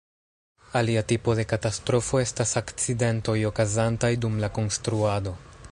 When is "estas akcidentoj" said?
2.23-3.37